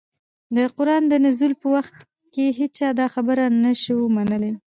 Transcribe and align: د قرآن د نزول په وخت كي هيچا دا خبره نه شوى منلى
د 0.55 0.57
قرآن 0.77 1.03
د 1.07 1.13
نزول 1.25 1.53
په 1.61 1.67
وخت 1.75 1.95
كي 2.33 2.45
هيچا 2.59 2.87
دا 2.99 3.05
خبره 3.13 3.45
نه 3.63 3.71
شوى 3.83 4.07
منلى 4.15 4.51